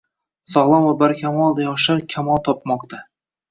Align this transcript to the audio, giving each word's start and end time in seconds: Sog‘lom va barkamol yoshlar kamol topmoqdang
Sog‘lom 0.53 0.87
va 0.87 0.93
barkamol 1.01 1.63
yoshlar 1.67 2.03
kamol 2.17 2.43
topmoqdang 2.51 3.07